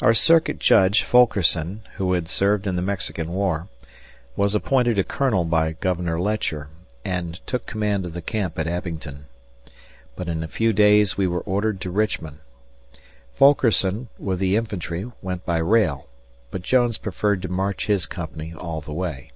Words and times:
Our 0.00 0.14
Circuit 0.14 0.60
Judge, 0.60 1.02
Fulkerson, 1.02 1.82
who 1.96 2.12
had 2.12 2.28
served 2.28 2.68
in 2.68 2.76
the 2.76 2.82
Mexican 2.82 3.32
War, 3.32 3.66
was 4.36 4.54
appointed 4.54 4.96
a 4.96 5.02
colonel 5.02 5.44
by 5.44 5.72
Governor 5.72 6.20
Letcher, 6.20 6.68
and 7.04 7.44
took 7.48 7.66
command 7.66 8.06
of 8.06 8.12
the 8.14 8.22
camp 8.22 8.60
at 8.60 8.68
Abingdon. 8.68 9.24
But 10.14 10.28
in 10.28 10.44
a 10.44 10.46
few 10.46 10.72
days 10.72 11.16
we 11.18 11.26
were 11.26 11.40
ordered 11.40 11.80
to 11.80 11.90
Richmond. 11.90 12.38
Fulkerson, 13.34 14.06
with 14.20 14.38
the 14.38 14.54
infantry, 14.54 15.10
went 15.20 15.44
by 15.44 15.58
rail, 15.58 16.06
but 16.52 16.62
Jones 16.62 16.96
preferred 16.96 17.42
to 17.42 17.48
march 17.48 17.86
his 17.86 18.06
Company 18.06 18.54
all 18.54 18.80
the 18.80 18.92
way. 18.92 19.32